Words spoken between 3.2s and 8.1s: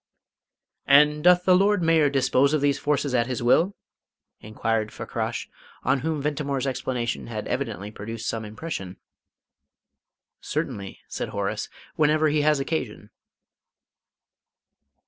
his will?" inquired Fakrash, on whom Ventimore's explanation had evidently